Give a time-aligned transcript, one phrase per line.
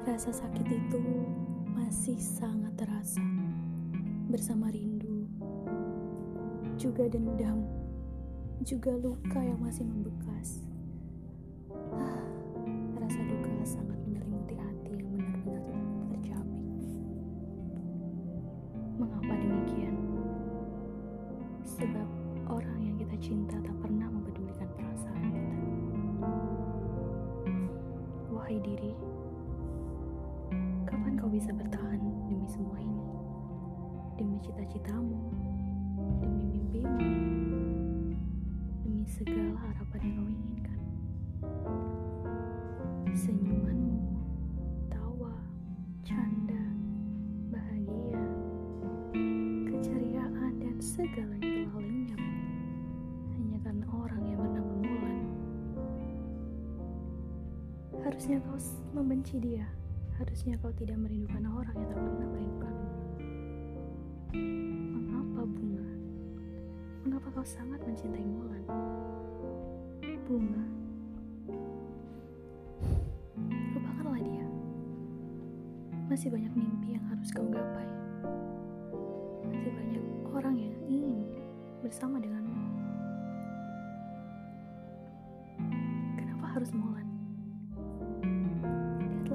[0.00, 1.00] Rasa sakit itu
[1.76, 3.20] masih sangat terasa
[4.32, 5.28] bersama rindu,
[6.80, 7.68] juga dendam,
[8.64, 10.64] juga luka yang masih membekas.
[11.92, 12.24] Ah,
[12.96, 15.62] rasa duka sangat menyelimuti hati yang benar-benar
[16.16, 16.64] tercapek.
[18.96, 19.96] Mengapa demikian?
[21.64, 22.08] Sebab
[22.48, 25.58] orang yang kita cinta tak pernah mempedulikan perasaan kita.
[28.32, 28.96] Wahai diri,
[31.40, 31.96] bisa bertahan
[32.28, 33.00] demi semua ini?
[34.20, 35.32] Demi cita-citamu,
[36.20, 37.00] demi mimpimu,
[38.84, 40.80] demi segala harapan yang kau inginkan.
[43.16, 44.20] Senyumanmu,
[44.92, 45.32] tawa,
[46.04, 46.64] canda,
[47.48, 48.20] bahagia,
[49.64, 52.20] keceriaan, dan segala lenyap
[53.88, 55.24] orang yang bernama Mulan.
[58.04, 58.60] Harusnya kau
[58.92, 59.79] membenci dia.
[60.20, 62.88] Harusnya kau tidak merindukan orang yang tak pernah merindukanmu.
[64.92, 65.88] Mengapa bunga?
[67.08, 68.64] Mengapa kau sangat mencintai Mulan?
[70.28, 70.64] Bunga.
[73.72, 74.44] Lupakanlah dia.
[76.12, 77.88] Masih banyak mimpi yang harus kau gapai.
[79.48, 80.04] Masih banyak
[80.36, 81.32] orang yang ingin
[81.80, 82.60] bersama denganmu.
[86.12, 87.08] Kenapa harus Mulan?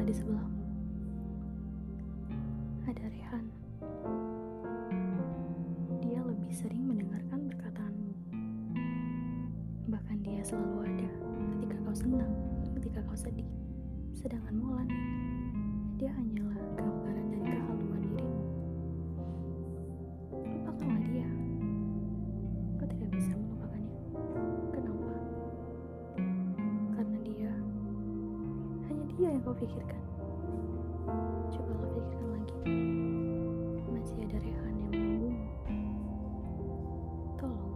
[0.00, 0.59] Lihatlah di sebelahmu.
[2.90, 3.46] Ada Rehan.
[6.02, 8.10] Dia lebih sering mendengarkan perkataanmu.
[9.94, 11.10] Bahkan dia selalu ada
[11.54, 12.34] ketika kau senang,
[12.74, 13.46] ketika kau sedih.
[14.10, 14.90] Sedangkan Mulan,
[16.02, 18.42] dia hanyalah gambaran dari kehaluan dirimu.
[20.34, 21.30] Lupakanlah dia.
[22.74, 23.98] Kau tidak bisa melupakannya.
[24.74, 25.14] Kenapa?
[26.98, 27.54] Karena dia
[28.90, 30.02] hanya dia yang kau pikirkan
[31.52, 32.58] coba lo pikirkan lagi.
[33.90, 35.38] Masih ada Rehan yang menunggumu
[37.38, 37.74] tolong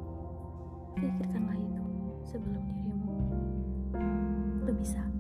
[0.99, 1.85] pikirkanlah itu
[2.27, 3.15] sebelum dirimu.
[4.67, 5.14] Lebih sakit